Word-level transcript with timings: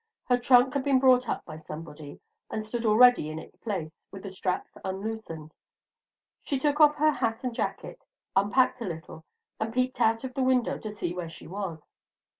Her 0.23 0.39
trunk 0.39 0.73
had 0.73 0.83
been 0.83 0.97
brought 0.97 1.29
up 1.29 1.45
by 1.45 1.57
somebody, 1.57 2.19
and 2.49 2.63
stood 2.65 2.87
already 2.87 3.29
in 3.29 3.37
its 3.37 3.55
place, 3.57 4.01
with 4.09 4.23
the 4.23 4.31
straps 4.31 4.75
unloosened. 4.83 5.53
She 6.41 6.57
took 6.57 6.79
off 6.81 6.95
her 6.95 7.11
hat 7.11 7.43
and 7.43 7.53
jacket, 7.53 8.01
unpacked 8.35 8.81
a 8.81 8.85
little, 8.85 9.25
and 9.59 9.71
peeped 9.71 10.01
out 10.01 10.23
of 10.23 10.33
the 10.33 10.41
window 10.41 10.79
to 10.79 10.89
see 10.89 11.13
where 11.13 11.29
she 11.29 11.45
was. 11.45 11.87